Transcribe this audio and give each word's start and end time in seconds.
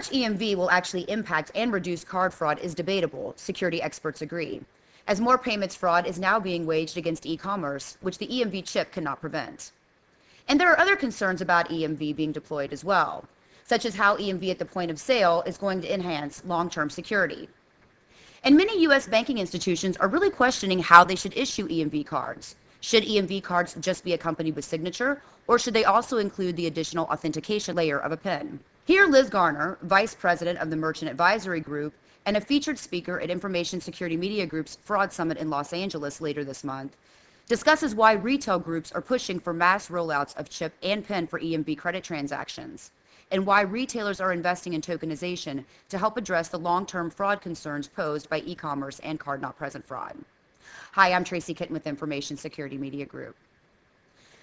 much 0.00 0.12
EMV 0.12 0.56
will 0.56 0.70
actually 0.70 1.02
impact 1.10 1.50
and 1.54 1.74
reduce 1.74 2.04
card 2.04 2.32
fraud 2.32 2.58
is 2.60 2.74
debatable, 2.74 3.34
security 3.36 3.82
experts 3.82 4.22
agree, 4.22 4.62
as 5.06 5.20
more 5.20 5.36
payments 5.36 5.74
fraud 5.74 6.06
is 6.06 6.18
now 6.18 6.40
being 6.40 6.64
waged 6.64 6.96
against 6.96 7.26
e 7.26 7.36
commerce, 7.36 7.98
which 8.00 8.16
the 8.16 8.26
EMV 8.26 8.64
chip 8.64 8.92
cannot 8.92 9.20
prevent. 9.20 9.72
And 10.48 10.58
there 10.58 10.70
are 10.72 10.80
other 10.80 10.96
concerns 10.96 11.42
about 11.42 11.68
EMV 11.68 12.16
being 12.16 12.32
deployed 12.32 12.72
as 12.72 12.82
well, 12.82 13.26
such 13.62 13.84
as 13.84 13.94
how 13.94 14.16
EMV 14.16 14.50
at 14.50 14.58
the 14.58 14.64
point 14.64 14.90
of 14.90 14.98
sale 14.98 15.42
is 15.44 15.58
going 15.58 15.82
to 15.82 15.92
enhance 15.92 16.42
long 16.46 16.70
term 16.70 16.88
security. 16.88 17.50
And 18.42 18.56
many 18.56 18.80
U.S. 18.84 19.06
banking 19.06 19.36
institutions 19.36 19.98
are 19.98 20.08
really 20.08 20.30
questioning 20.30 20.78
how 20.78 21.04
they 21.04 21.14
should 21.14 21.36
issue 21.36 21.68
EMV 21.68 22.06
cards. 22.06 22.56
Should 22.80 23.04
EMV 23.04 23.42
cards 23.42 23.76
just 23.80 24.02
be 24.02 24.14
accompanied 24.14 24.56
with 24.56 24.64
signature, 24.64 25.20
or 25.46 25.58
should 25.58 25.74
they 25.74 25.84
also 25.84 26.16
include 26.16 26.56
the 26.56 26.68
additional 26.68 27.04
authentication 27.04 27.76
layer 27.76 27.98
of 27.98 28.12
a 28.12 28.16
PIN? 28.16 28.60
Here, 28.86 29.06
Liz 29.06 29.28
Garner, 29.28 29.78
Vice 29.82 30.14
President 30.14 30.58
of 30.58 30.70
the 30.70 30.76
Merchant 30.76 31.10
Advisory 31.10 31.60
Group 31.60 31.92
and 32.24 32.36
a 32.36 32.40
featured 32.40 32.78
speaker 32.78 33.20
at 33.20 33.30
Information 33.30 33.80
Security 33.80 34.16
Media 34.16 34.46
Group's 34.46 34.78
Fraud 34.82 35.12
Summit 35.12 35.36
in 35.38 35.50
Los 35.50 35.72
Angeles 35.72 36.20
later 36.20 36.44
this 36.44 36.64
month, 36.64 36.96
discusses 37.46 37.94
why 37.94 38.12
retail 38.12 38.58
groups 38.58 38.90
are 38.92 39.02
pushing 39.02 39.38
for 39.38 39.52
mass 39.52 39.88
rollouts 39.88 40.36
of 40.36 40.48
chip 40.48 40.72
and 40.82 41.06
PIN 41.06 41.26
for 41.26 41.38
EMV 41.38 41.76
credit 41.76 42.02
transactions, 42.02 42.90
and 43.30 43.44
why 43.44 43.60
retailers 43.60 44.20
are 44.20 44.32
investing 44.32 44.72
in 44.72 44.80
tokenization 44.80 45.64
to 45.88 45.98
help 45.98 46.16
address 46.16 46.48
the 46.48 46.58
long 46.58 46.86
term 46.86 47.10
fraud 47.10 47.42
concerns 47.42 47.86
posed 47.86 48.30
by 48.30 48.40
e 48.40 48.54
commerce 48.54 48.98
and 49.00 49.20
card 49.20 49.42
not 49.42 49.58
present 49.58 49.86
fraud. 49.86 50.16
Hi, 50.92 51.12
I'm 51.12 51.24
Tracy 51.24 51.54
Kitten 51.54 51.74
with 51.74 51.86
Information 51.86 52.36
Security 52.36 52.78
Media 52.78 53.04
Group. 53.04 53.36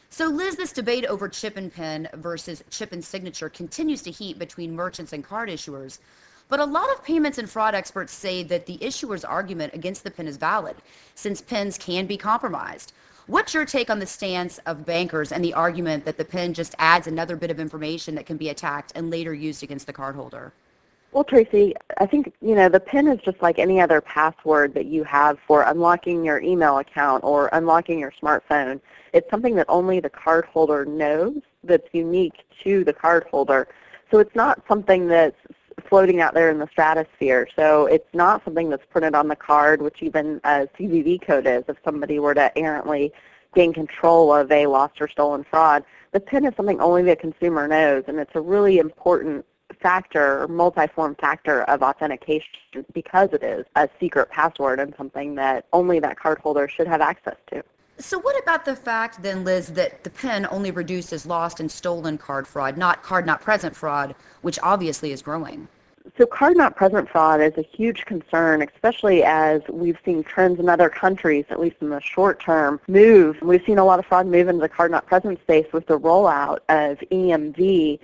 So, 0.10 0.28
Liz, 0.28 0.56
this 0.56 0.72
debate 0.72 1.06
over 1.06 1.28
chip 1.28 1.58
and 1.58 1.72
PIN 1.72 2.08
versus 2.14 2.64
chip 2.70 2.94
and 2.94 3.04
signature 3.04 3.50
continues 3.50 4.02
to 4.04 4.12
heat 4.12 4.40
between 4.40 4.76
merchants 4.76 5.12
and 5.12 5.24
card 5.24 5.50
issuers. 5.50 6.00
But 6.48 6.62
a 6.62 6.66
lot 6.66 6.90
of 6.90 7.04
payments 7.04 7.38
and 7.38 7.50
fraud 7.50 7.76
experts 7.76 8.14
say 8.14 8.42
that 8.44 8.66
the 8.66 8.82
issuer's 8.82 9.26
argument 9.26 9.74
against 9.74 10.06
the 10.06 10.12
PIN 10.12 10.28
is 10.28 10.38
valid, 10.38 10.78
since 11.16 11.42
PINs 11.42 11.78
can 11.78 12.06
be 12.06 12.16
compromised. 12.16 12.94
What's 13.28 13.54
your 13.54 13.66
take 13.66 13.90
on 13.90 14.00
the 14.00 14.06
stance 14.06 14.58
of 14.60 14.86
bankers 14.86 15.34
and 15.34 15.44
the 15.44 15.54
argument 15.54 16.06
that 16.06 16.18
the 16.18 16.24
PIN 16.24 16.54
just 16.54 16.74
adds 16.80 17.08
another 17.08 17.36
bit 17.36 17.52
of 17.52 17.60
information 17.60 18.16
that 18.16 18.26
can 18.26 18.38
be 18.38 18.48
attacked 18.48 18.94
and 18.96 19.10
later 19.10 19.34
used 19.34 19.62
against 19.62 19.88
the 19.88 19.94
cardholder? 19.94 20.52
Well, 21.12 21.24
Tracy, 21.24 21.74
I 22.00 22.06
think, 22.06 22.34
you 22.42 22.54
know, 22.54 22.70
the 22.70 22.80
PIN 22.80 23.08
is 23.08 23.20
just 23.22 23.42
like 23.42 23.60
any 23.60 23.80
other 23.80 24.02
password 24.02 24.74
that 24.74 24.86
you 24.86 25.04
have 25.06 25.40
for 25.48 25.64
unlocking 25.64 26.24
your 26.24 26.42
email 26.42 26.78
account 26.80 27.24
or 27.24 27.50
unlocking 27.54 27.98
your 27.98 28.14
smartphone. 28.22 28.82
It's 29.14 29.30
something 29.32 29.56
that 29.56 29.66
only 29.70 30.00
the 30.00 30.10
cardholder 30.10 30.86
knows 30.86 31.42
that's 31.64 31.88
unique 31.94 32.44
to 32.64 32.84
the 32.84 32.94
cardholder. 32.94 33.68
So 34.12 34.20
it's 34.20 34.36
not 34.36 34.62
something 34.68 35.08
that's 35.08 35.38
floating 35.88 36.20
out 36.20 36.34
there 36.34 36.50
in 36.50 36.60
the 36.60 36.68
stratosphere. 36.68 37.48
So 37.56 37.86
it's 37.86 38.14
not 38.14 38.44
something 38.44 38.70
that's 38.70 38.86
printed 38.90 39.16
on 39.16 39.28
the 39.28 39.36
card, 39.36 39.82
which 39.82 40.04
even 40.04 40.42
a 40.44 40.68
CVV 40.78 41.22
code 41.22 41.48
is 41.48 41.64
if 41.68 41.78
somebody 41.86 42.20
were 42.20 42.34
to 42.34 42.56
errantly 42.58 43.14
gain 43.56 43.74
control 43.74 44.34
of 44.34 44.52
a 44.52 44.68
lost 44.68 45.00
or 45.02 45.08
stolen 45.08 45.46
fraud. 45.50 45.84
The 46.12 46.20
PIN 46.20 46.46
is 46.46 46.54
something 46.56 46.82
only 46.82 47.04
the 47.04 47.16
consumer 47.16 47.68
knows, 47.68 48.04
and 48.08 48.20
it's 48.20 48.36
a 48.36 48.42
really 48.42 48.78
important 48.78 49.46
factor, 49.82 50.48
multi-form 50.48 51.16
factor 51.16 51.64
of 51.64 51.82
authentication 51.82 52.86
because 52.94 53.30
it 53.34 53.44
is 53.44 53.66
a 53.76 53.90
secret 54.00 54.30
password 54.30 54.80
and 54.80 54.94
something 54.98 55.36
that 55.36 55.66
only 55.74 56.00
that 56.00 56.18
cardholder 56.18 56.70
should 56.70 56.88
have 56.88 57.02
access 57.02 57.36
to. 57.52 57.64
So 58.00 58.20
what 58.20 58.42
about 58.42 58.64
the 58.64 58.76
fact 58.76 59.24
then, 59.24 59.44
Liz, 59.44 59.70
that 59.70 60.04
the 60.04 60.12
PIN 60.12 60.48
only 60.52 60.70
reduces 60.70 61.26
lost 61.26 61.60
and 61.60 61.72
stolen 61.72 62.18
card 62.18 62.48
fraud, 62.48 62.78
not 62.78 63.02
card 63.02 63.26
not 63.26 63.42
present 63.42 63.76
fraud, 63.76 64.14
which 64.42 64.60
obviously 64.62 65.12
is 65.12 65.24
growing? 65.24 65.68
So 66.18 66.26
card 66.26 66.56
not 66.56 66.76
present 66.76 67.10
fraud 67.10 67.42
is 67.42 67.58
a 67.58 67.64
huge 67.64 68.06
concern, 68.06 68.62
especially 68.62 69.24
as 69.24 69.62
we've 69.68 69.98
seen 70.06 70.24
trends 70.24 70.60
in 70.60 70.70
other 70.70 70.90
countries, 70.90 71.46
at 71.50 71.60
least 71.60 71.78
in 71.82 71.90
the 71.90 72.00
short 72.00 72.40
term, 72.40 72.80
move. 72.88 73.42
We've 73.42 73.64
seen 73.66 73.78
a 73.78 73.86
lot 73.86 74.00
of 74.00 74.06
fraud 74.06 74.28
move 74.28 74.48
into 74.48 74.62
the 74.62 74.70
card 74.70 74.92
not 74.92 75.06
present 75.08 75.40
space 75.42 75.68
with 75.74 75.88
the 75.88 76.00
rollout 76.00 76.60
of 76.70 77.00
EMV 77.12 78.00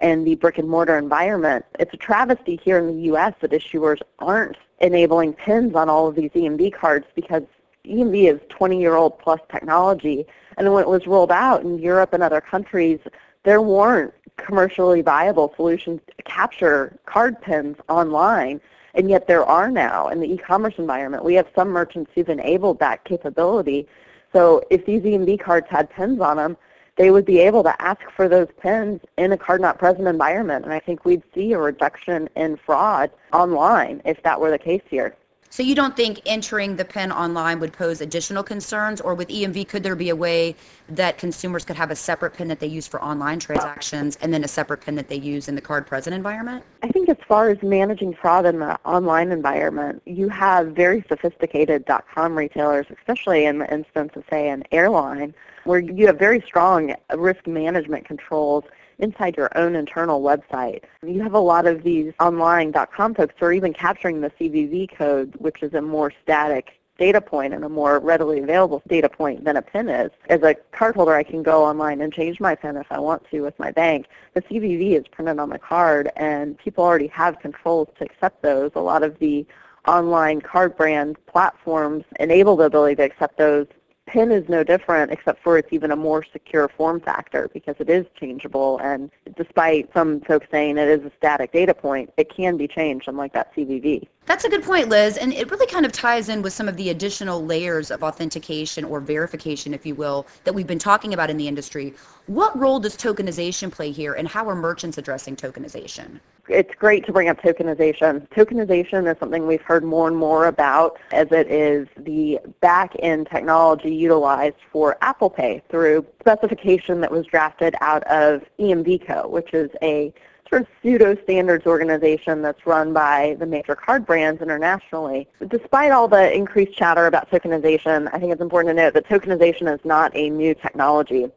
and 0.00 0.26
the 0.26 0.36
brick 0.36 0.58
and 0.58 0.68
mortar 0.68 0.96
environment. 0.96 1.64
It's 1.78 1.92
a 1.92 1.96
travesty 1.96 2.60
here 2.62 2.78
in 2.78 2.86
the 2.86 3.02
U.S. 3.04 3.34
that 3.40 3.50
issuers 3.50 4.00
aren't 4.18 4.56
enabling 4.80 5.32
PINs 5.34 5.74
on 5.74 5.88
all 5.88 6.06
of 6.06 6.14
these 6.14 6.30
EMV 6.30 6.72
cards 6.72 7.06
because 7.14 7.42
EMV 7.84 8.32
is 8.32 8.40
20-year-old 8.48 9.18
plus 9.18 9.40
technology. 9.50 10.26
And 10.56 10.72
when 10.72 10.82
it 10.82 10.88
was 10.88 11.06
rolled 11.06 11.32
out 11.32 11.62
in 11.62 11.78
Europe 11.78 12.12
and 12.12 12.22
other 12.22 12.40
countries, 12.40 13.00
there 13.44 13.62
weren't 13.62 14.14
commercially 14.36 15.00
viable 15.00 15.52
solutions 15.56 16.00
to 16.16 16.22
capture 16.22 16.96
card 17.06 17.40
pins 17.40 17.76
online. 17.88 18.60
And 18.94 19.10
yet 19.10 19.26
there 19.26 19.44
are 19.44 19.70
now 19.70 20.08
in 20.08 20.20
the 20.20 20.32
e-commerce 20.32 20.74
environment. 20.78 21.24
We 21.24 21.34
have 21.34 21.48
some 21.54 21.68
merchants 21.68 22.10
who've 22.14 22.28
enabled 22.28 22.78
that 22.80 23.04
capability. 23.04 23.86
So 24.32 24.62
if 24.70 24.84
these 24.86 25.02
EMV 25.02 25.40
cards 25.40 25.66
had 25.68 25.90
pins 25.90 26.20
on 26.20 26.36
them, 26.36 26.56
they 26.98 27.12
would 27.12 27.24
be 27.24 27.38
able 27.38 27.62
to 27.62 27.80
ask 27.80 28.02
for 28.10 28.28
those 28.28 28.48
pins 28.60 29.00
in 29.16 29.32
a 29.32 29.38
card 29.38 29.60
not 29.60 29.78
present 29.78 30.08
environment. 30.08 30.64
And 30.64 30.74
I 30.74 30.80
think 30.80 31.04
we'd 31.04 31.22
see 31.32 31.52
a 31.52 31.58
reduction 31.58 32.28
in 32.36 32.56
fraud 32.56 33.10
online 33.32 34.02
if 34.04 34.20
that 34.24 34.40
were 34.40 34.50
the 34.50 34.58
case 34.58 34.82
here. 34.90 35.16
So 35.50 35.62
you 35.62 35.74
don't 35.74 35.96
think 35.96 36.20
entering 36.26 36.76
the 36.76 36.84
PIN 36.84 37.10
online 37.10 37.58
would 37.60 37.72
pose 37.72 38.02
additional 38.02 38.42
concerns, 38.42 39.00
or 39.00 39.14
with 39.14 39.28
EMV, 39.28 39.66
could 39.66 39.82
there 39.82 39.96
be 39.96 40.10
a 40.10 40.16
way 40.16 40.54
that 40.90 41.16
consumers 41.16 41.64
could 41.64 41.76
have 41.76 41.90
a 41.90 41.96
separate 41.96 42.34
PIN 42.34 42.48
that 42.48 42.60
they 42.60 42.66
use 42.66 42.86
for 42.86 43.02
online 43.02 43.38
transactions 43.38 44.18
and 44.20 44.32
then 44.32 44.44
a 44.44 44.48
separate 44.48 44.82
PIN 44.82 44.94
that 44.96 45.08
they 45.08 45.16
use 45.16 45.48
in 45.48 45.54
the 45.54 45.60
card 45.60 45.86
present 45.86 46.14
environment? 46.14 46.64
I 46.82 46.88
think 46.88 47.08
as 47.08 47.16
far 47.26 47.48
as 47.48 47.62
managing 47.62 48.12
fraud 48.12 48.44
in 48.44 48.58
the 48.58 48.78
online 48.84 49.32
environment, 49.32 50.02
you 50.04 50.28
have 50.28 50.68
very 50.68 51.02
sophisticated 51.08 51.86
.com 52.14 52.36
retailers, 52.36 52.86
especially 52.90 53.46
in 53.46 53.58
the 53.60 53.72
instance 53.72 54.12
of, 54.16 54.24
say, 54.28 54.50
an 54.50 54.64
airline, 54.70 55.34
where 55.64 55.80
you 55.80 56.06
have 56.06 56.18
very 56.18 56.42
strong 56.42 56.94
risk 57.14 57.46
management 57.46 58.04
controls 58.04 58.64
inside 58.98 59.36
your 59.36 59.56
own 59.56 59.76
internal 59.76 60.20
website. 60.22 60.84
You 61.06 61.22
have 61.22 61.34
a 61.34 61.38
lot 61.38 61.66
of 61.66 61.82
these 61.82 62.12
online.com 62.20 63.14
folks 63.14 63.34
who 63.38 63.46
are 63.46 63.52
even 63.52 63.72
capturing 63.72 64.20
the 64.20 64.30
CVV 64.30 64.94
code, 64.96 65.34
which 65.38 65.62
is 65.62 65.74
a 65.74 65.82
more 65.82 66.12
static 66.22 66.78
data 66.98 67.20
point 67.20 67.54
and 67.54 67.64
a 67.64 67.68
more 67.68 68.00
readily 68.00 68.40
available 68.40 68.82
data 68.88 69.08
point 69.08 69.44
than 69.44 69.56
a 69.56 69.62
PIN 69.62 69.88
is. 69.88 70.10
As 70.28 70.42
a 70.42 70.56
cardholder, 70.72 71.14
I 71.14 71.22
can 71.22 71.42
go 71.42 71.64
online 71.64 72.00
and 72.00 72.12
change 72.12 72.40
my 72.40 72.56
PIN 72.56 72.76
if 72.76 72.90
I 72.90 72.98
want 72.98 73.24
to 73.30 73.40
with 73.40 73.56
my 73.58 73.70
bank. 73.70 74.06
The 74.34 74.42
CVV 74.42 74.98
is 74.98 75.06
printed 75.08 75.38
on 75.38 75.48
the 75.48 75.58
card, 75.58 76.10
and 76.16 76.58
people 76.58 76.84
already 76.84 77.06
have 77.08 77.38
controls 77.38 77.88
to 77.98 78.04
accept 78.04 78.42
those. 78.42 78.72
A 78.74 78.80
lot 78.80 79.04
of 79.04 79.16
the 79.20 79.46
online 79.86 80.40
card 80.40 80.76
brand 80.76 81.16
platforms 81.26 82.04
enable 82.18 82.56
the 82.56 82.64
ability 82.64 82.96
to 82.96 83.04
accept 83.04 83.38
those 83.38 83.66
PIN 84.08 84.32
is 84.32 84.48
no 84.48 84.64
different 84.64 85.12
except 85.12 85.42
for 85.42 85.58
it's 85.58 85.72
even 85.72 85.90
a 85.90 85.96
more 85.96 86.24
secure 86.32 86.68
form 86.68 86.98
factor 86.98 87.48
because 87.52 87.76
it 87.78 87.90
is 87.90 88.06
changeable 88.18 88.78
and 88.82 89.10
despite 89.36 89.92
some 89.92 90.20
folks 90.22 90.46
saying 90.50 90.78
it 90.78 90.88
is 90.88 91.04
a 91.04 91.12
static 91.18 91.52
data 91.52 91.74
point, 91.74 92.10
it 92.16 92.34
can 92.34 92.56
be 92.56 92.66
changed 92.66 93.06
unlike 93.06 93.34
that 93.34 93.54
CVV. 93.54 94.08
That's 94.28 94.44
a 94.44 94.50
good 94.50 94.62
point, 94.62 94.90
Liz, 94.90 95.16
and 95.16 95.32
it 95.32 95.50
really 95.50 95.66
kind 95.66 95.86
of 95.86 95.92
ties 95.92 96.28
in 96.28 96.42
with 96.42 96.52
some 96.52 96.68
of 96.68 96.76
the 96.76 96.90
additional 96.90 97.42
layers 97.42 97.90
of 97.90 98.02
authentication 98.02 98.84
or 98.84 99.00
verification, 99.00 99.72
if 99.72 99.86
you 99.86 99.94
will, 99.94 100.26
that 100.44 100.52
we've 100.52 100.66
been 100.66 100.78
talking 100.78 101.14
about 101.14 101.30
in 101.30 101.38
the 101.38 101.48
industry. 101.48 101.94
What 102.26 102.56
role 102.58 102.78
does 102.78 102.94
tokenization 102.94 103.72
play 103.72 103.90
here 103.90 104.12
and 104.12 104.28
how 104.28 104.46
are 104.46 104.54
merchants 104.54 104.98
addressing 104.98 105.36
tokenization? 105.36 106.20
it's 106.48 106.74
great 106.74 107.04
to 107.04 107.12
bring 107.12 107.28
up 107.28 107.40
tokenization. 107.40 108.26
Tokenization 108.30 109.10
is 109.10 109.18
something 109.18 109.46
we've 109.46 109.62
heard 109.62 109.84
more 109.84 110.08
and 110.08 110.16
more 110.16 110.46
about 110.46 110.98
as 111.12 111.28
it 111.30 111.50
is 111.50 111.86
the 111.96 112.38
back-end 112.60 113.28
technology 113.30 113.94
utilized 113.94 114.56
for 114.72 114.96
Apple 115.02 115.30
Pay 115.30 115.62
through 115.68 116.06
specification 116.20 117.00
that 117.02 117.10
was 117.10 117.26
drafted 117.26 117.74
out 117.80 118.02
of 118.04 118.42
EMVCo, 118.58 119.28
which 119.28 119.52
is 119.52 119.70
a 119.82 120.12
sort 120.48 120.62
of 120.62 120.68
pseudo-standards 120.82 121.66
organization 121.66 122.42
that's 122.42 122.66
run 122.66 122.92
by 122.92 123.36
the 123.38 123.46
major 123.46 123.74
card 123.74 124.06
brands 124.06 124.40
internationally. 124.40 125.28
Despite 125.46 125.92
all 125.92 126.08
the 126.08 126.32
increased 126.34 126.76
chatter 126.76 127.06
about 127.06 127.30
tokenization, 127.30 128.08
I 128.12 128.18
think 128.18 128.32
it's 128.32 128.40
important 128.40 128.76
to 128.76 128.82
note 128.82 128.94
that 128.94 129.08
tokenization 129.08 129.72
is 129.72 129.84
not 129.84 130.10
a 130.14 130.30
new 130.30 130.54
technology 130.54 131.28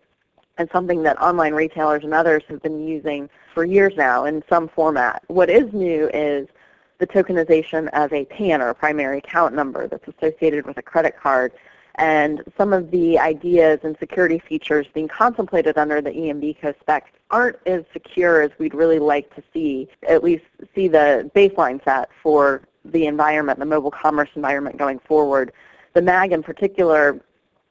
and 0.58 0.70
something 0.72 1.04
that 1.04 1.20
online 1.22 1.54
retailers 1.54 2.04
and 2.04 2.14
others 2.14 2.44
have 2.48 2.62
been 2.62 2.88
using 2.88 3.30
for 3.54 3.66
years 3.66 3.94
now 3.98 4.26
in 4.26 4.44
some 4.50 4.68
format. 4.70 5.24
What 5.28 5.50
is 5.50 5.74
new 5.74 6.10
is 6.14 6.48
the 7.00 7.08
tokenization 7.08 7.90
of 7.94 8.14
a 8.14 8.26
PAN 8.26 8.62
or 8.62 8.70
a 8.70 8.76
primary 8.76 9.18
account 9.18 9.56
number 9.56 9.88
that's 9.88 10.08
associated 10.08 10.66
with 10.66 10.78
a 10.78 10.82
credit 10.82 11.16
card 11.20 11.52
and 11.96 12.44
some 12.58 12.74
of 12.74 12.92
the 12.92 13.20
ideas 13.20 13.80
and 13.84 13.98
security 14.00 14.40
features 14.40 14.88
being 14.94 15.08
contemplated 15.08 15.78
under 15.78 16.02
the 16.02 16.10
EMVCo 16.10 16.74
spec 16.80 17.14
aren't 17.30 17.58
as 17.66 17.84
secure 17.94 18.42
as 18.42 18.52
we'd 18.60 18.74
really 18.74 19.00
like 19.00 19.34
to 19.36 19.44
see, 19.54 19.88
at 20.08 20.24
least 20.24 20.46
see 20.74 20.88
the 20.88 21.30
baseline 21.36 21.84
set 21.84 22.10
for 22.22 22.62
the 22.86 23.06
environment, 23.06 23.60
the 23.60 23.66
mobile 23.66 23.92
commerce 23.92 24.30
environment 24.36 24.78
going 24.78 25.00
forward. 25.00 25.52
The 25.94 26.02
MAG 26.02 26.32
in 26.32 26.44
particular 26.44 27.22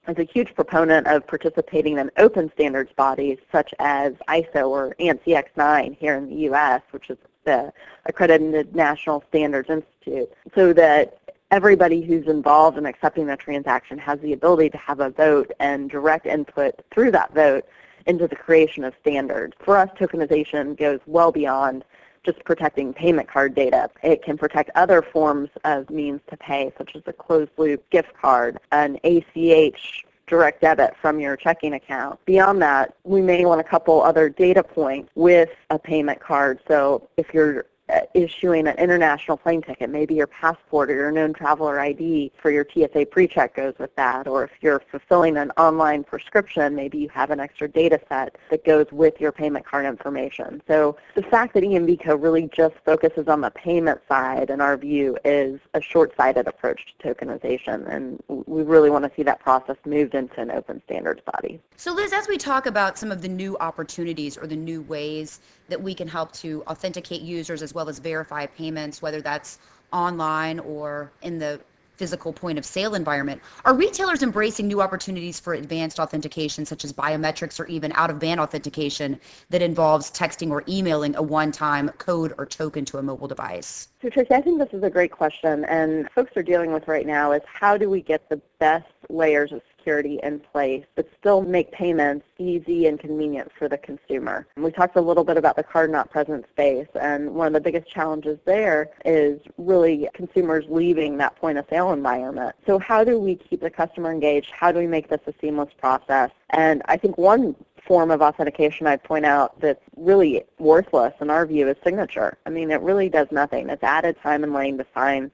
is 0.08 0.18
a 0.18 0.24
huge 0.24 0.54
proponent 0.54 1.06
of 1.06 1.26
participating 1.26 1.98
in 1.98 2.10
open 2.16 2.50
standards 2.54 2.92
bodies 2.92 3.38
such 3.52 3.74
as 3.78 4.12
ISO 4.28 4.68
or 4.68 4.94
ANSI 4.98 5.42
X9 5.42 5.96
here 5.98 6.16
in 6.16 6.28
the 6.28 6.36
U.S., 6.36 6.82
which 6.90 7.10
is 7.10 7.18
the 7.44 7.72
accredited 8.06 8.74
National 8.74 9.24
Standards 9.28 9.70
Institute, 9.70 10.30
so 10.54 10.72
that 10.72 11.18
everybody 11.50 12.02
who's 12.02 12.26
involved 12.26 12.78
in 12.78 12.86
accepting 12.86 13.26
the 13.26 13.36
transaction 13.36 13.98
has 13.98 14.18
the 14.20 14.32
ability 14.32 14.70
to 14.70 14.78
have 14.78 15.00
a 15.00 15.10
vote 15.10 15.50
and 15.60 15.90
direct 15.90 16.26
input 16.26 16.74
through 16.92 17.10
that 17.10 17.34
vote 17.34 17.64
into 18.06 18.26
the 18.26 18.36
creation 18.36 18.84
of 18.84 18.94
standards. 19.00 19.54
For 19.64 19.76
us, 19.76 19.90
tokenization 19.98 20.76
goes 20.76 21.00
well 21.06 21.32
beyond 21.32 21.84
just 22.22 22.42
protecting 22.44 22.92
payment 22.92 23.28
card 23.28 23.54
data. 23.54 23.90
It 24.02 24.22
can 24.22 24.36
protect 24.36 24.70
other 24.74 25.02
forms 25.02 25.48
of 25.64 25.88
means 25.90 26.20
to 26.28 26.36
pay, 26.36 26.72
such 26.76 26.94
as 26.94 27.02
a 27.06 27.12
closed-loop 27.12 27.88
gift 27.90 28.12
card, 28.20 28.58
an 28.72 28.98
ACH 29.04 30.04
direct 30.26 30.60
debit 30.60 30.94
from 31.00 31.18
your 31.18 31.36
checking 31.36 31.74
account. 31.74 32.24
Beyond 32.24 32.62
that, 32.62 32.94
we 33.04 33.20
may 33.20 33.44
want 33.44 33.60
a 33.60 33.64
couple 33.64 34.00
other 34.00 34.28
data 34.28 34.62
points 34.62 35.10
with 35.16 35.50
a 35.70 35.78
payment 35.78 36.20
card. 36.20 36.60
So 36.68 37.08
if 37.16 37.34
you're 37.34 37.66
Uh, 37.90 38.00
issuing 38.14 38.68
an 38.68 38.76
international 38.78 39.36
plane 39.36 39.62
ticket, 39.62 39.90
maybe 39.90 40.14
your 40.14 40.26
passport 40.26 40.90
or 40.90 40.94
your 40.94 41.10
known 41.10 41.32
traveler 41.32 41.80
ID 41.80 42.30
for 42.40 42.50
your 42.50 42.64
TSA 42.72 43.06
PreCheck 43.06 43.54
goes 43.54 43.74
with 43.78 43.94
that, 43.96 44.28
or 44.28 44.44
if 44.44 44.50
you're 44.60 44.82
fulfilling 44.90 45.36
an 45.36 45.50
online 45.56 46.04
prescription, 46.04 46.74
maybe 46.74 46.98
you 46.98 47.08
have 47.08 47.30
an 47.30 47.40
extra 47.40 47.66
data 47.68 47.98
set 48.08 48.36
that 48.50 48.64
goes 48.64 48.86
with 48.92 49.20
your 49.20 49.32
payment 49.32 49.64
card 49.64 49.86
information. 49.86 50.62
So 50.68 50.96
the 51.14 51.22
fact 51.22 51.54
that 51.54 51.64
EMVCo 51.64 52.22
really 52.22 52.48
just 52.54 52.74
focuses 52.84 53.26
on 53.26 53.40
the 53.40 53.50
payment 53.50 54.00
side, 54.08 54.50
in 54.50 54.60
our 54.60 54.76
view, 54.76 55.16
is 55.24 55.58
a 55.74 55.80
short-sighted 55.80 56.46
approach 56.46 56.94
to 56.98 57.14
tokenization, 57.14 57.88
and 57.92 58.22
we 58.28 58.62
really 58.62 58.90
want 58.90 59.04
to 59.04 59.10
see 59.16 59.22
that 59.24 59.40
process 59.40 59.76
moved 59.84 60.14
into 60.14 60.40
an 60.40 60.50
open 60.50 60.80
standards 60.84 61.22
body. 61.32 61.60
So 61.76 61.92
Liz, 61.92 62.12
as 62.12 62.28
we 62.28 62.36
talk 62.36 62.66
about 62.66 62.98
some 62.98 63.10
of 63.10 63.22
the 63.22 63.28
new 63.28 63.56
opportunities 63.58 64.36
or 64.36 64.46
the 64.46 64.56
new 64.56 64.82
ways 64.82 65.40
that 65.70 65.82
we 65.82 65.94
can 65.94 66.06
help 66.06 66.32
to 66.32 66.62
authenticate 66.66 67.22
users 67.22 67.62
as 67.62 67.74
well 67.74 67.88
as 67.88 67.98
verify 67.98 68.46
payments, 68.46 69.00
whether 69.00 69.22
that's 69.22 69.58
online 69.92 70.58
or 70.60 71.10
in 71.22 71.38
the 71.38 71.60
physical 72.00 72.32
point 72.32 72.58
of 72.58 72.64
sale 72.64 72.94
environment. 72.94 73.42
Are 73.66 73.74
retailers 73.74 74.22
embracing 74.22 74.66
new 74.66 74.80
opportunities 74.80 75.38
for 75.38 75.52
advanced 75.52 76.00
authentication, 76.00 76.64
such 76.64 76.82
as 76.82 76.94
biometrics 76.94 77.60
or 77.60 77.66
even 77.66 77.92
out 77.92 78.08
of 78.08 78.18
band 78.18 78.40
authentication 78.40 79.20
that 79.50 79.60
involves 79.60 80.10
texting 80.10 80.50
or 80.50 80.64
emailing 80.66 81.14
a 81.16 81.22
one 81.22 81.52
time 81.52 81.90
code 81.98 82.32
or 82.38 82.46
token 82.46 82.86
to 82.86 82.96
a 82.96 83.02
mobile 83.02 83.28
device? 83.28 83.88
So, 84.00 84.08
Tracy, 84.08 84.32
I 84.32 84.40
think 84.40 84.58
this 84.58 84.72
is 84.72 84.82
a 84.82 84.88
great 84.88 85.12
question, 85.12 85.66
and 85.66 86.10
folks 86.12 86.34
are 86.38 86.42
dealing 86.42 86.72
with 86.72 86.88
right 86.88 87.06
now 87.06 87.32
is 87.32 87.42
how 87.44 87.76
do 87.76 87.90
we 87.90 88.00
get 88.00 88.30
the 88.30 88.40
best 88.58 88.86
layers 89.10 89.52
of 89.52 89.60
security 89.80 90.20
in 90.22 90.38
place, 90.38 90.84
but 90.94 91.08
still 91.18 91.42
make 91.42 91.72
payments 91.72 92.26
easy 92.38 92.86
and 92.86 93.00
convenient 93.00 93.50
for 93.58 93.68
the 93.68 93.78
consumer. 93.78 94.46
And 94.56 94.64
we 94.64 94.70
talked 94.70 94.96
a 94.96 95.00
little 95.00 95.24
bit 95.24 95.36
about 95.36 95.56
the 95.56 95.62
card 95.62 95.90
not 95.90 96.10
present 96.10 96.44
space, 96.50 96.88
and 97.00 97.30
one 97.34 97.46
of 97.46 97.52
the 97.52 97.60
biggest 97.60 97.90
challenges 97.90 98.38
there 98.44 98.90
is 99.04 99.40
really 99.58 100.08
consumers 100.14 100.64
leaving 100.68 101.16
that 101.16 101.36
point 101.36 101.58
of 101.58 101.64
sale 101.70 101.92
environment. 101.92 102.54
So 102.66 102.78
how 102.78 103.04
do 103.04 103.18
we 103.18 103.36
keep 103.36 103.60
the 103.60 103.70
customer 103.70 104.12
engaged? 104.12 104.50
How 104.50 104.70
do 104.70 104.78
we 104.78 104.86
make 104.86 105.08
this 105.08 105.20
a 105.26 105.34
seamless 105.40 105.72
process? 105.78 106.30
And 106.50 106.82
I 106.86 106.96
think 106.96 107.16
one 107.16 107.56
form 107.86 108.10
of 108.10 108.20
authentication 108.20 108.86
I'd 108.86 109.02
point 109.02 109.24
out 109.24 109.58
that's 109.60 109.82
really 109.96 110.44
worthless 110.58 111.14
in 111.20 111.30
our 111.30 111.46
view 111.46 111.68
is 111.68 111.76
signature. 111.82 112.36
I 112.46 112.50
mean, 112.50 112.70
it 112.70 112.80
really 112.82 113.08
does 113.08 113.28
nothing. 113.30 113.70
It's 113.70 113.82
added 113.82 114.16
time 114.22 114.44
and 114.44 114.52
lane 114.52 114.78
to 114.78 114.86
sign 114.94 115.30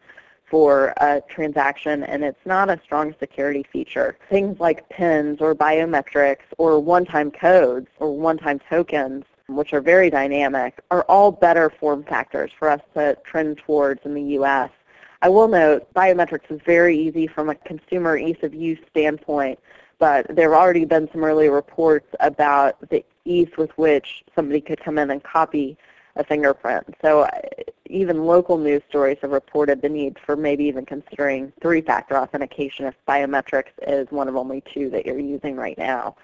for 0.47 0.95
a 0.99 1.21
transaction 1.29 2.05
and 2.05 2.23
it's 2.23 2.47
not 2.47 2.71
a 2.71 2.81
strong 2.85 3.15
security 3.19 3.67
feature. 3.73 4.17
Things 4.31 4.61
like 4.61 4.89
PINs 4.89 5.41
or 5.41 5.55
biometrics 5.55 6.45
or 6.59 6.79
one-time 6.79 7.31
codes 7.31 7.89
or 7.99 8.17
one-time 8.17 8.61
tokens 8.71 9.25
which 9.49 9.73
are 9.73 9.81
very 9.81 10.11
dynamic, 10.11 10.81
are 10.91 11.03
all 11.09 11.31
better 11.31 11.71
form 11.71 12.03
factors 12.05 12.51
for 12.59 12.69
us 12.69 12.81
to 12.95 13.17
trend 13.25 13.59
towards 13.59 14.05
in 14.05 14.15
the 14.15 14.23
U.S. 14.23 14.71
I 15.23 15.29
will 15.29 15.49
note 15.49 15.93
biometrics 15.95 16.51
is 16.51 16.61
very 16.65 16.99
easy 16.99 17.27
from 17.27 17.49
a 17.49 17.55
consumer 17.55 18.17
ease 18.17 18.37
of 18.43 18.55
use 18.55 18.79
standpoint, 18.91 19.59
but 19.99 20.27
there 20.35 20.53
have 20.53 20.61
already 20.61 20.85
been 20.85 21.09
some 21.13 21.25
early 21.25 21.49
reports 21.49 22.09
about 22.21 22.77
the 22.91 23.05
ease 23.25 23.49
with 23.57 23.71
which 23.79 24.25
somebody 24.35 24.61
could 24.61 24.81
come 24.81 24.99
in 24.99 25.11
and 25.11 25.23
copy 25.23 25.77
a 26.17 26.25
fingerprint. 26.25 26.95
So 27.03 27.29
even 27.91 28.25
local 28.25 28.59
news 28.59 28.83
stories 28.89 29.19
have 29.23 29.31
reported 29.31 29.83
the 29.83 29.89
need 29.89 30.19
for 30.25 30.37
maybe 30.37 30.65
even 30.65 30.85
considering 30.85 31.53
three-factor 31.61 32.17
authentication 32.17 32.87
if 32.87 32.95
biometrics 33.09 33.71
is 33.87 34.07
one 34.11 34.29
of 34.29 34.37
only 34.37 34.63
two 34.73 34.91
that 34.91 35.07
you're 35.07 35.19
using 35.19 35.57
right 35.57 35.79
now. 35.79 36.17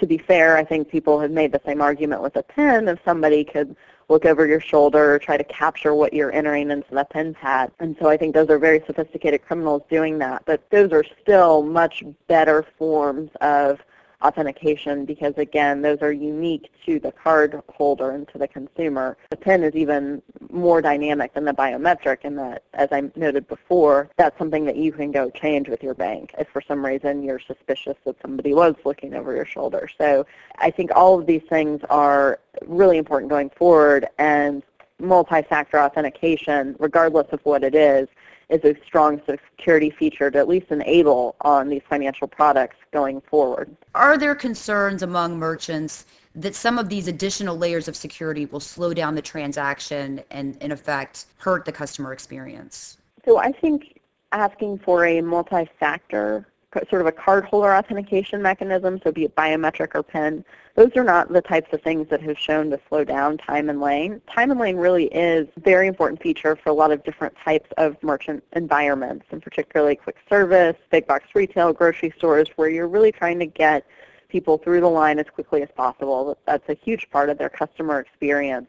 To 0.00 0.06
be 0.06 0.18
fair, 0.18 0.56
I 0.56 0.64
think 0.64 0.88
people 0.88 1.20
have 1.20 1.30
made 1.30 1.52
the 1.52 1.60
same 1.64 1.80
argument 1.80 2.22
with 2.22 2.36
a 2.36 2.42
PIN 2.42 2.88
if 2.88 2.98
somebody 3.04 3.44
could 3.44 3.76
look 4.08 4.24
over 4.24 4.46
your 4.46 4.60
shoulder 4.60 5.14
or 5.14 5.18
try 5.18 5.36
to 5.36 5.44
capture 5.44 5.94
what 5.94 6.12
you're 6.12 6.32
entering 6.32 6.70
into 6.70 6.94
the 6.94 7.04
PIN 7.04 7.34
pad. 7.34 7.70
And 7.80 7.96
so 8.00 8.08
I 8.08 8.16
think 8.16 8.34
those 8.34 8.48
are 8.50 8.58
very 8.58 8.82
sophisticated 8.86 9.44
criminals 9.44 9.82
doing 9.90 10.18
that. 10.18 10.42
But 10.44 10.68
those 10.70 10.92
are 10.92 11.04
still 11.22 11.62
much 11.62 12.04
better 12.28 12.64
forms 12.78 13.30
of 13.40 13.80
authentication 14.26 15.04
because 15.04 15.34
again 15.36 15.82
those 15.82 15.98
are 16.02 16.12
unique 16.12 16.70
to 16.84 16.98
the 16.98 17.12
card 17.12 17.60
holder 17.68 18.10
and 18.10 18.28
to 18.28 18.38
the 18.38 18.48
consumer. 18.48 19.16
The 19.30 19.36
PIN 19.36 19.62
is 19.62 19.74
even 19.74 20.22
more 20.50 20.82
dynamic 20.82 21.34
than 21.34 21.44
the 21.44 21.52
biometric 21.52 22.24
in 22.24 22.36
that 22.36 22.64
as 22.74 22.88
I 22.90 23.10
noted 23.14 23.46
before 23.48 24.10
that's 24.16 24.38
something 24.38 24.64
that 24.64 24.76
you 24.76 24.92
can 24.92 25.12
go 25.12 25.30
change 25.30 25.68
with 25.68 25.82
your 25.82 25.94
bank 25.94 26.34
if 26.38 26.48
for 26.48 26.60
some 26.60 26.84
reason 26.84 27.22
you're 27.22 27.40
suspicious 27.40 27.96
that 28.04 28.16
somebody 28.20 28.52
was 28.54 28.74
looking 28.84 29.14
over 29.14 29.34
your 29.34 29.46
shoulder. 29.46 29.88
So 29.98 30.26
I 30.58 30.70
think 30.70 30.90
all 30.94 31.18
of 31.18 31.26
these 31.26 31.42
things 31.48 31.80
are 31.88 32.40
really 32.66 32.98
important 32.98 33.30
going 33.30 33.50
forward 33.50 34.06
and 34.18 34.62
multi-factor 34.98 35.78
authentication 35.78 36.74
regardless 36.78 37.26
of 37.30 37.40
what 37.44 37.62
it 37.62 37.74
is 37.74 38.08
is 38.48 38.64
a 38.64 38.76
strong 38.84 39.20
security 39.28 39.90
feature 39.90 40.30
to 40.30 40.38
at 40.38 40.48
least 40.48 40.70
enable 40.70 41.34
on 41.40 41.68
these 41.68 41.82
financial 41.88 42.28
products 42.28 42.76
going 42.92 43.20
forward. 43.22 43.76
Are 43.94 44.16
there 44.16 44.34
concerns 44.34 45.02
among 45.02 45.38
merchants 45.38 46.06
that 46.34 46.54
some 46.54 46.78
of 46.78 46.88
these 46.88 47.08
additional 47.08 47.56
layers 47.56 47.88
of 47.88 47.96
security 47.96 48.46
will 48.46 48.60
slow 48.60 48.94
down 48.94 49.14
the 49.14 49.22
transaction 49.22 50.22
and 50.30 50.56
in 50.62 50.70
effect 50.70 51.26
hurt 51.38 51.64
the 51.64 51.72
customer 51.72 52.12
experience? 52.12 52.98
So 53.24 53.38
I 53.38 53.52
think 53.52 54.00
asking 54.32 54.78
for 54.78 55.04
a 55.06 55.20
multi-factor 55.22 56.46
sort 56.90 57.00
of 57.00 57.06
a 57.06 57.12
cardholder 57.12 57.78
authentication 57.78 58.42
mechanism, 58.42 59.00
so 59.02 59.10
be 59.10 59.24
it 59.24 59.34
biometric 59.34 59.94
or 59.94 60.02
PIN, 60.02 60.44
those 60.74 60.94
are 60.96 61.04
not 61.04 61.32
the 61.32 61.40
types 61.40 61.72
of 61.72 61.80
things 61.80 62.08
that 62.10 62.20
have 62.20 62.38
shown 62.38 62.70
to 62.70 62.80
slow 62.88 63.02
down 63.02 63.38
time 63.38 63.70
and 63.70 63.80
lane. 63.80 64.20
Time 64.30 64.50
and 64.50 64.60
lane 64.60 64.76
really 64.76 65.06
is 65.06 65.48
a 65.56 65.60
very 65.60 65.86
important 65.86 66.20
feature 66.20 66.54
for 66.54 66.68
a 66.68 66.74
lot 66.74 66.92
of 66.92 67.02
different 67.04 67.34
types 67.42 67.70
of 67.78 67.96
merchant 68.02 68.42
environments, 68.54 69.24
and 69.30 69.42
particularly 69.42 69.96
quick 69.96 70.16
service, 70.28 70.76
big 70.90 71.06
box 71.06 71.24
retail, 71.34 71.72
grocery 71.72 72.12
stores, 72.16 72.48
where 72.56 72.68
you're 72.68 72.88
really 72.88 73.12
trying 73.12 73.38
to 73.38 73.46
get 73.46 73.86
people 74.28 74.58
through 74.58 74.80
the 74.80 74.90
line 74.90 75.18
as 75.18 75.26
quickly 75.32 75.62
as 75.62 75.68
possible. 75.76 76.36
That's 76.46 76.68
a 76.68 76.74
huge 76.74 77.08
part 77.10 77.30
of 77.30 77.38
their 77.38 77.48
customer 77.48 78.00
experience. 78.00 78.68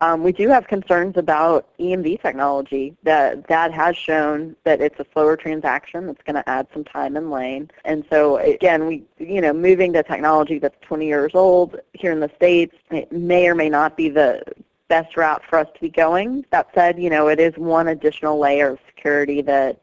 Um, 0.00 0.22
we 0.22 0.30
do 0.30 0.48
have 0.48 0.68
concerns 0.68 1.16
about 1.16 1.66
EMV 1.78 2.22
technology. 2.22 2.96
That 3.02 3.48
that 3.48 3.72
has 3.72 3.96
shown 3.96 4.54
that 4.64 4.80
it's 4.80 4.98
a 5.00 5.06
slower 5.12 5.36
transaction. 5.36 6.06
That's 6.06 6.22
going 6.22 6.36
to 6.36 6.48
add 6.48 6.68
some 6.72 6.84
time 6.84 7.16
and 7.16 7.30
lane. 7.30 7.70
And 7.84 8.04
so 8.10 8.36
again, 8.38 8.86
we 8.86 9.04
you 9.18 9.40
know 9.40 9.52
moving 9.52 9.92
to 9.94 10.02
technology 10.02 10.58
that's 10.58 10.76
20 10.82 11.06
years 11.06 11.32
old 11.34 11.80
here 11.94 12.12
in 12.12 12.20
the 12.20 12.30
states, 12.36 12.76
it 12.90 13.10
may 13.10 13.48
or 13.48 13.54
may 13.54 13.68
not 13.68 13.96
be 13.96 14.08
the 14.08 14.42
best 14.86 15.16
route 15.16 15.42
for 15.48 15.58
us 15.58 15.68
to 15.74 15.80
be 15.80 15.90
going. 15.90 16.44
That 16.50 16.68
said, 16.74 16.98
you 17.00 17.10
know 17.10 17.28
it 17.28 17.40
is 17.40 17.54
one 17.56 17.88
additional 17.88 18.38
layer 18.38 18.70
of 18.70 18.78
security 18.86 19.42
that 19.42 19.80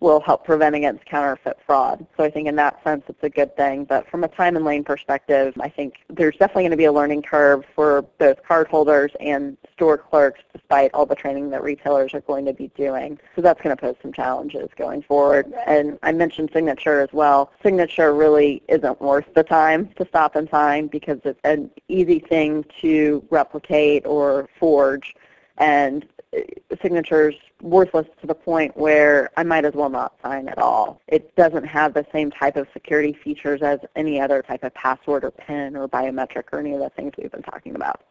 will 0.00 0.20
help 0.20 0.44
prevent 0.44 0.74
against 0.74 1.04
counterfeit 1.06 1.58
fraud. 1.66 2.06
So 2.16 2.24
I 2.24 2.30
think 2.30 2.48
in 2.48 2.56
that 2.56 2.82
sense 2.84 3.04
it's 3.08 3.22
a 3.22 3.30
good 3.30 3.56
thing. 3.56 3.84
But 3.84 4.08
from 4.10 4.24
a 4.24 4.28
time 4.28 4.56
and 4.56 4.64
lane 4.64 4.84
perspective, 4.84 5.54
I 5.60 5.68
think 5.68 5.94
there's 6.08 6.36
definitely 6.36 6.64
going 6.64 6.70
to 6.72 6.76
be 6.76 6.84
a 6.84 6.92
learning 6.92 7.22
curve 7.22 7.64
for 7.74 8.02
both 8.18 8.42
cardholders 8.44 9.10
and 9.20 9.56
store 9.72 9.98
clerks 9.98 10.40
despite 10.52 10.90
all 10.94 11.06
the 11.06 11.14
training 11.14 11.50
that 11.50 11.62
retailers 11.62 12.14
are 12.14 12.20
going 12.22 12.44
to 12.44 12.52
be 12.52 12.68
doing. 12.76 13.18
So 13.34 13.42
that's 13.42 13.60
going 13.60 13.74
to 13.74 13.80
pose 13.80 13.96
some 14.02 14.12
challenges 14.12 14.68
going 14.76 15.02
forward. 15.02 15.52
And 15.66 15.98
I 16.02 16.12
mentioned 16.12 16.50
signature 16.52 17.00
as 17.00 17.12
well. 17.12 17.52
Signature 17.62 18.14
really 18.14 18.62
isn't 18.68 19.00
worth 19.00 19.32
the 19.34 19.44
time 19.44 19.88
to 19.96 20.06
stop 20.06 20.36
and 20.36 20.48
sign 20.50 20.88
because 20.88 21.18
it's 21.24 21.40
an 21.44 21.70
easy 21.88 22.18
thing 22.18 22.64
to 22.80 23.24
replicate 23.30 24.06
or 24.06 24.48
forge 24.58 25.14
and 25.58 26.06
uh, 26.36 26.40
signatures 26.82 27.34
worthless 27.62 28.06
to 28.20 28.26
the 28.26 28.34
point 28.34 28.76
where 28.76 29.30
I 29.36 29.42
might 29.42 29.64
as 29.64 29.74
well 29.74 29.88
not 29.88 30.14
sign 30.22 30.48
at 30.48 30.58
all. 30.58 31.00
It 31.08 31.34
doesn't 31.36 31.64
have 31.64 31.94
the 31.94 32.06
same 32.12 32.30
type 32.30 32.56
of 32.56 32.68
security 32.72 33.12
features 33.12 33.62
as 33.62 33.80
any 33.94 34.20
other 34.20 34.42
type 34.42 34.62
of 34.62 34.74
password 34.74 35.24
or 35.24 35.30
PIN 35.30 35.76
or 35.76 35.88
biometric 35.88 36.44
or 36.52 36.58
any 36.60 36.74
of 36.74 36.80
the 36.80 36.90
things 36.90 37.12
we've 37.16 37.32
been 37.32 37.42
talking 37.42 37.74
about. 37.74 38.02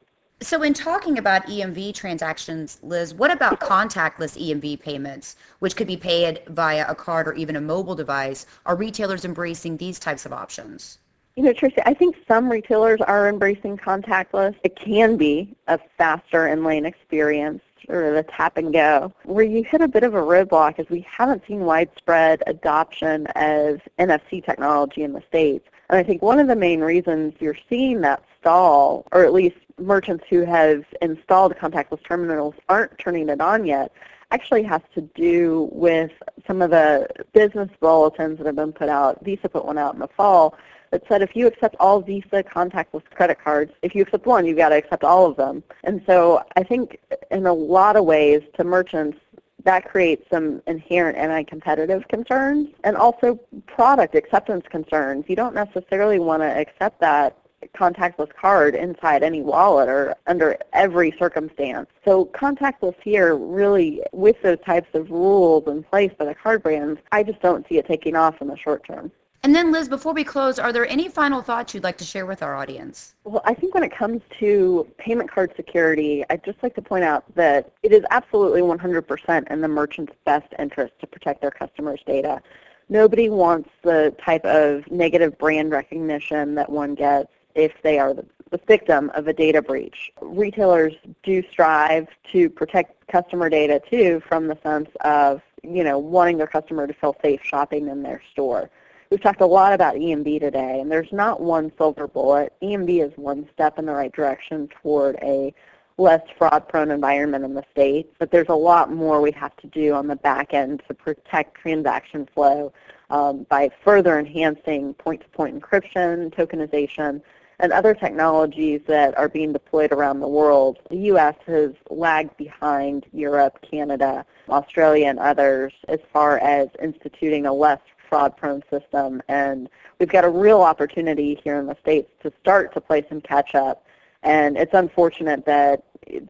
So 0.42 0.64
in 0.64 0.74
talking 0.74 1.18
about 1.18 1.46
EMV 1.48 1.94
transactions, 1.94 2.80
Liz, 2.84 3.14
what 3.14 3.32
about 3.32 3.62
contactless 3.62 4.38
EMV 4.38 4.82
payments, 4.82 5.38
which 5.60 5.78
could 5.78 5.88
be 5.88 5.96
paid 5.96 6.42
via 6.50 6.86
a 6.90 6.96
card 6.96 7.28
or 7.28 7.34
even 7.36 7.56
a 7.56 7.62
mobile 7.62 7.96
device? 7.96 8.46
Are 8.66 8.76
retailers 8.76 9.24
embracing 9.24 9.78
these 9.78 9.98
types 9.98 10.26
of 10.26 10.34
options? 10.34 11.00
You 11.36 11.44
know, 11.44 11.54
Tracy, 11.54 11.82
I 11.86 11.94
think 11.94 12.16
some 12.28 12.50
retailers 12.50 13.02
are 13.02 13.30
embracing 13.30 13.78
contactless. 13.78 14.56
It 14.64 14.78
can 14.78 15.16
be 15.16 15.56
a 15.68 15.80
faster 15.98 16.48
in-lane 16.48 16.86
experience 16.86 17.62
or 17.90 18.14
the 18.14 18.24
tap 18.24 18.58
and 18.58 18.74
go. 18.74 19.14
Where 19.24 19.46
you 19.46 19.64
hit 19.64 19.82
a 19.82 19.88
bit 19.88 20.04
of 20.04 20.14
a 20.14 20.22
roadblock 20.22 20.80
is 20.80 20.90
we 20.90 21.06
haven't 21.10 21.44
seen 21.48 21.62
widespread 21.62 22.44
adoption 22.48 23.28
of 23.36 23.82
NFC 24.00 24.44
technology 24.44 25.04
in 25.04 25.14
the 25.14 25.24
States. 25.28 25.68
And 25.90 26.00
I 26.00 26.04
think 26.04 26.22
one 26.22 26.40
of 26.40 26.48
the 26.48 26.56
main 26.56 26.82
reasons 26.82 27.34
you're 27.40 27.58
seeing 27.70 28.02
that 28.02 28.24
stall, 28.40 29.06
or 29.12 29.24
at 29.24 29.34
least 29.34 29.58
merchants 29.80 30.26
who 30.30 30.46
have 30.46 30.84
installed 31.02 31.54
contactless 31.56 32.04
terminals 32.04 32.56
aren't 32.70 32.98
turning 32.98 33.30
it 33.30 33.42
on 33.42 33.66
yet, 33.66 33.92
actually 34.32 34.64
has 34.64 34.82
to 34.94 35.02
do 35.02 35.70
with 35.72 36.12
some 36.48 36.62
of 36.62 36.72
the 36.72 37.08
business 37.34 37.70
bulletins 37.80 38.38
that 38.38 38.48
have 38.48 38.56
been 38.56 38.74
put 38.74 38.90
out. 38.90 39.24
Visa 39.24 39.48
put 39.48 39.66
one 39.66 39.78
out 39.78 39.94
in 39.94 40.00
the 40.00 40.08
fall 40.08 40.58
that 40.92 41.04
said 41.08 41.22
if 41.22 41.36
you 41.36 41.48
accept 41.48 41.76
all 41.80 42.02
Visa 42.02 42.44
contactless 42.44 43.04
credit 43.14 43.40
cards, 43.44 43.72
if 43.82 43.96
you 43.96 44.04
accept 44.04 44.26
one, 44.26 44.46
you've 44.46 44.58
got 44.58 44.70
to 44.70 44.76
accept 44.76 45.04
all 45.04 45.26
of 45.26 45.36
them. 45.38 45.64
And 45.84 46.02
so 46.06 46.44
I 46.56 46.64
think 46.64 47.00
in 47.32 47.46
a 47.46 47.54
lot 47.54 47.96
of 47.96 48.06
ways 48.06 48.42
to 48.58 48.64
merchants, 48.64 49.18
that 49.64 49.90
creates 49.90 50.24
some 50.32 50.62
inherent 50.68 51.18
anti-competitive 51.18 52.08
concerns 52.08 52.70
and 52.84 52.96
also 52.96 53.40
product 53.66 54.16
acceptance 54.16 54.64
concerns. 54.70 55.26
You 55.28 55.36
don't 55.36 55.56
necessarily 55.56 56.20
want 56.20 56.44
to 56.44 56.48
accept 56.48 57.02
that 57.02 57.36
contactless 57.76 58.32
card 58.34 58.76
inside 58.76 59.24
any 59.24 59.42
wallet 59.42 59.90
or 59.90 60.16
under 60.28 60.56
every 60.74 61.16
circumstance. 61.18 61.88
So 62.06 62.26
contactless 62.26 62.96
here 63.02 63.36
really, 63.36 64.02
with 64.12 64.40
those 64.44 64.60
types 64.64 64.90
of 64.94 65.10
rules 65.10 65.68
in 65.68 65.82
place 65.82 66.12
by 66.18 66.26
the 66.26 66.36
card 66.36 66.62
brands, 66.62 67.00
I 67.12 67.24
just 67.24 67.42
don't 67.42 67.68
see 67.68 67.80
it 67.80 67.88
taking 67.88 68.16
off 68.16 68.42
in 68.42 68.48
the 68.48 68.58
short 68.58 68.86
term. 68.86 69.12
And 69.46 69.54
then 69.54 69.72
Liz, 69.72 69.88
before 69.88 70.12
we 70.12 70.24
close, 70.24 70.58
are 70.58 70.74
there 70.74 70.88
any 70.88 71.08
final 71.08 71.40
thoughts 71.40 71.76
you'd 71.76 71.84
like 71.84 72.00
to 72.00 72.04
share 72.04 72.26
with 72.26 72.42
our 72.42 72.56
audience? 72.56 73.14
Well, 73.26 73.44
I 73.46 73.54
think 73.54 73.76
when 73.76 73.84
it 73.84 73.96
comes 73.96 74.24
to 74.40 74.92
payment 74.98 75.30
card 75.30 75.54
security, 75.56 76.26
I'd 76.32 76.44
just 76.44 76.64
like 76.64 76.74
to 76.74 76.82
point 76.82 77.04
out 77.04 77.24
that 77.36 77.72
it 77.84 77.92
is 77.92 78.04
absolutely 78.10 78.62
100% 78.62 79.52
in 79.52 79.62
the 79.62 79.68
merchant's 79.68 80.14
best 80.26 80.52
interest 80.58 80.94
to 81.00 81.06
protect 81.06 81.42
their 81.42 81.52
customers' 81.52 82.00
data. 82.08 82.42
Nobody 82.90 83.30
wants 83.30 83.70
the 83.84 84.16
type 84.20 84.44
of 84.46 84.90
negative 84.90 85.38
brand 85.38 85.70
recognition 85.70 86.56
that 86.56 86.72
one 86.72 86.96
gets 86.96 87.30
if 87.54 87.72
they 87.84 88.00
are 88.00 88.16
the, 88.16 88.26
victim 88.68 89.12
of 89.14 89.28
a 89.28 89.34
data 89.34 89.62
breach. 89.62 90.10
Retailers 90.22 90.94
do 91.24 91.44
strive 91.52 92.08
to 92.32 92.50
protect 92.50 93.06
customer 93.10 93.50
data 93.50 93.82
too 93.92 94.24
from 94.28 94.48
the 94.48 94.58
sense 94.64 94.90
of, 95.02 95.42
you 95.62 95.84
know, 95.84 96.00
wanting 96.00 96.38
their 96.38 96.48
customer 96.48 96.88
to 96.88 96.94
feel 96.94 97.16
safe 97.22 97.42
shopping 97.44 97.90
in 97.90 98.02
their 98.02 98.22
store. 98.32 98.72
We've 99.12 99.22
talked 99.22 99.42
a 99.42 99.46
lot 99.46 99.74
about 99.74 99.96
EMV 99.96 100.40
today, 100.40 100.80
and 100.80 100.92
there's 100.92 101.12
not 101.12 101.40
one 101.40 101.72
silver 101.78 102.08
bullet. 102.08 102.54
EMV 102.64 103.06
is 103.06 103.18
one 103.18 103.48
step 103.54 103.78
in 103.78 103.86
the 103.86 103.94
right 103.94 104.12
direction 104.12 104.68
toward 104.82 105.16
a 105.22 105.54
less 105.98 106.22
fraud-prone 106.38 106.92
environment 106.92 107.46
in 107.46 107.54
the 107.54 107.64
States, 107.72 108.10
but 108.20 108.32
there's 108.32 108.50
a 108.50 108.56
lot 108.56 108.92
more 108.92 109.22
we 109.22 109.32
have 109.32 109.56
to 109.58 109.68
do 109.68 109.94
on 109.94 110.08
the 110.08 110.16
back 110.16 110.54
end 110.54 110.82
to 110.88 110.94
protect 110.94 111.56
transaction 111.56 112.28
flow 112.34 112.74
um, 113.12 113.46
by 113.50 113.70
further 113.84 114.20
enhancing 114.20 114.94
point-to-point 114.96 115.62
encryption, 115.62 116.34
tokenization, 116.34 117.22
and 117.60 117.72
other 117.72 117.94
technologies 117.94 118.82
that 118.88 119.18
are 119.18 119.30
being 119.30 119.54
deployed 119.54 119.94
around 119.94 120.20
the 120.20 120.28
world. 120.28 120.80
The 120.90 120.98
U.S. 120.98 121.36
has 121.46 121.72
lagged 121.90 122.36
behind 122.36 123.06
Europe, 123.14 123.60
Canada, 123.62 124.26
Australia, 124.50 125.08
and 125.08 125.20
others 125.20 125.72
as 125.88 126.00
far 126.12 126.40
as 126.40 126.68
instituting 126.82 127.46
a 127.46 127.54
less 127.54 127.80
fraud-prone 128.08 128.64
system. 128.70 129.22
And 129.28 129.70
we've 130.00 130.10
got 130.10 130.26
a 130.26 130.30
real 130.30 130.62
opportunity 130.62 131.40
here 131.44 131.58
in 131.58 131.68
the 131.68 131.78
States 131.82 132.10
to 132.24 132.32
start 132.42 132.74
to 132.74 132.82
play 132.82 133.06
some 133.08 133.22
catch-up. 133.22 133.86
And 134.24 134.58
it's 134.58 134.74
unfortunate 134.74 135.46
that 135.46 135.84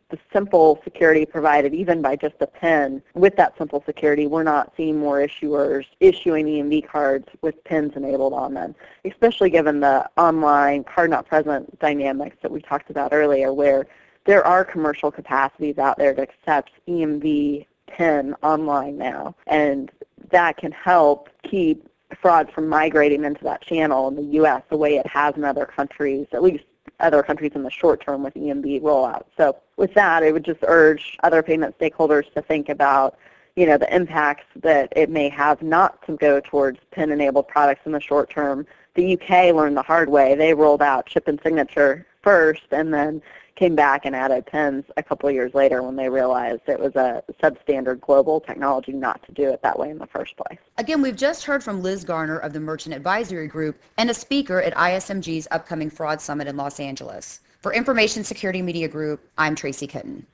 the 0.10 0.18
simple 0.32 0.80
security 0.84 1.26
provided 1.26 1.74
even 1.74 2.02
by 2.02 2.16
just 2.16 2.36
a 2.40 2.48
PIN, 2.48 3.02
with 3.14 3.36
that 3.36 3.58
simple 3.58 3.84
security, 3.86 4.28
we're 4.28 4.44
not 4.44 4.74
seeing 4.78 4.98
more 4.98 5.18
issuers 5.18 5.86
issuing 6.00 6.46
EMV 6.46 6.88
cards 6.88 7.28
with 7.42 7.62
PINs 7.64 7.94
enabled 7.96 8.34
on 8.34 8.54
them, 8.54 8.76
especially 9.04 9.50
given 9.50 9.80
the 9.80 10.10
online 10.18 10.84
card 10.84 11.10
not 11.10 11.28
present 11.28 11.78
dynamics 11.80 12.38
that 12.42 12.52
we 12.52 12.62
talked 12.62 12.90
about 12.90 13.14
earlier 13.14 13.54
where 13.54 13.86
there 14.26 14.46
are 14.46 14.66
commercial 14.66 15.12
capacities 15.12 15.78
out 15.78 15.98
there 15.98 16.14
to 16.14 16.22
accept 16.22 16.72
EMV 16.88 17.66
PIN 17.88 18.34
online 18.42 18.98
now. 18.98 19.36
And 19.48 19.92
that 20.36 20.58
can 20.58 20.74
help 20.74 21.30
keep 21.44 21.88
fraud 22.22 22.52
from 22.52 22.68
migrating 22.68 23.24
into 23.24 23.42
that 23.46 23.62
channel 23.62 24.10
in 24.10 24.16
the 24.18 24.34
U.S. 24.40 24.62
the 24.70 24.76
way 24.76 24.98
it 24.98 25.08
has 25.08 25.34
in 25.38 25.46
other 25.46 25.66
countries, 25.66 26.28
at 26.34 26.44
least 26.44 26.66
other 27.00 27.24
countries 27.24 27.54
in 27.56 27.64
the 27.64 27.72
short 27.72 28.02
term 28.02 28.22
with 28.22 28.34
EMV 28.34 28.82
rollout. 28.82 29.24
So 29.38 29.56
with 29.78 29.94
that, 29.94 30.24
I 30.24 30.34
would 30.34 30.44
just 30.44 30.60
urge 30.68 31.18
other 31.24 31.42
payment 31.42 31.78
stakeholders 31.80 32.32
to 32.34 32.42
think 32.42 32.68
about 32.68 33.18
you 33.56 33.66
know, 33.66 33.78
the 33.78 33.96
impacts 33.96 34.44
that 34.58 34.92
it 34.94 35.10
may 35.10 35.30
have 35.30 35.62
not 35.62 36.06
to 36.06 36.18
go 36.18 36.42
towards 36.42 36.78
PIN-enabled 36.92 37.48
products 37.48 37.82
in 37.86 37.94
the 37.94 38.02
short 38.02 38.30
term. 38.30 38.68
The 38.96 39.14
UK 39.14 39.56
learned 39.56 39.78
the 39.78 39.82
hard 39.82 40.10
way. 40.10 40.36
They 40.36 40.54
rolled 40.54 40.82
out 40.82 41.06
chip 41.06 41.30
and 41.30 41.40
signature 41.42 42.06
first 42.26 42.64
and 42.72 42.94
then 42.94 43.22
came 43.56 43.76
back 43.76 44.04
and 44.04 44.14
added 44.14 44.46
pins 44.46 44.84
a 44.98 45.04
couple 45.04 45.32
years 45.32 45.54
later 45.54 45.82
when 45.82 45.96
they 45.96 46.10
realized 46.10 46.62
it 46.68 46.80
was 46.80 46.94
a 46.96 47.24
substandard 47.42 48.02
global 48.02 48.42
technology 48.42 48.92
not 48.92 49.24
to 49.26 49.32
do 49.32 49.50
it 49.50 49.62
that 49.62 49.80
way 49.80 49.90
in 49.90 49.98
the 49.98 50.08
first 50.08 50.36
place. 50.36 50.60
Again, 50.78 51.02
we've 51.02 51.16
just 51.16 51.46
heard 51.46 51.64
from 51.64 51.82
Liz 51.82 52.04
Garner 52.04 52.38
of 52.38 52.52
the 52.52 52.60
Merchant 52.60 52.94
Advisory 52.94 53.48
Group 53.48 53.82
and 53.98 54.10
a 54.10 54.14
speaker 54.14 54.62
at 54.62 54.76
ISMG's 54.76 55.48
upcoming 55.52 55.90
Fraud 55.90 56.20
Summit 56.20 56.48
in 56.48 56.58
Los 56.58 56.82
Angeles. 56.82 57.40
For 57.62 57.74
Information 57.74 58.26
Security 58.26 58.62
Media 58.62 58.90
Group, 58.90 59.22
I'm 59.38 59.56
Tracy 59.56 59.88
Kitten. 59.88 60.26